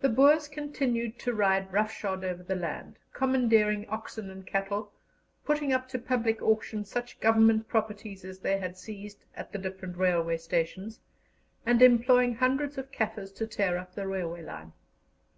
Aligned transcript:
The 0.00 0.08
Boers 0.08 0.48
continued 0.48 1.18
to 1.18 1.34
ride 1.34 1.70
roughshod 1.70 2.24
over 2.24 2.42
the 2.42 2.56
land, 2.56 2.98
commandeering 3.12 3.86
oxen 3.90 4.30
and 4.30 4.46
cattle, 4.46 4.94
putting 5.44 5.74
up 5.74 5.90
to 5.90 5.98
public 5.98 6.40
auction 6.40 6.86
such 6.86 7.20
Government 7.20 7.68
properties 7.68 8.24
as 8.24 8.38
they 8.38 8.56
had 8.56 8.78
seized 8.78 9.26
at 9.34 9.52
the 9.52 9.58
different 9.58 9.98
railway 9.98 10.38
stations, 10.38 11.00
and 11.66 11.82
employing 11.82 12.36
hundreds 12.36 12.78
of 12.78 12.90
Kaffirs 12.90 13.30
to 13.32 13.46
tear 13.46 13.76
up 13.76 13.94
the 13.94 14.06
railway 14.06 14.42
line. 14.42 14.72